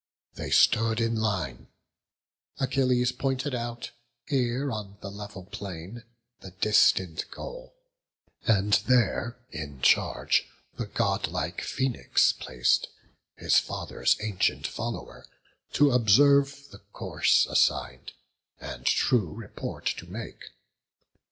[0.33, 1.67] They stood in line;
[2.59, 3.91] Achilles pointed out,
[4.31, 6.05] Ear on the level plain,
[6.39, 7.75] the distant goal;
[8.47, 12.87] And there in charge the godlike Phoenix plac'd,
[13.35, 15.27] His father's ancient follower,
[15.73, 18.13] to observe The course assign'd,
[18.59, 20.45] and true report to make.